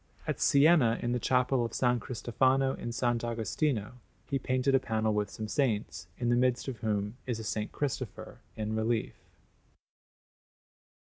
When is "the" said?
1.11-1.19, 6.29-6.35